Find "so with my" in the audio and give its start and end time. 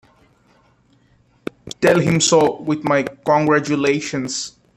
2.21-3.03